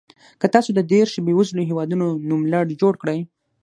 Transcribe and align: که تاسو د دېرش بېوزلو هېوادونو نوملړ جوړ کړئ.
که 0.39 0.45
تاسو 0.53 0.69
د 0.75 0.79
دېرش 0.91 1.13
بېوزلو 1.25 1.67
هېوادونو 1.69 2.05
نوملړ 2.29 2.63
جوړ 2.81 2.93
کړئ. 3.01 3.19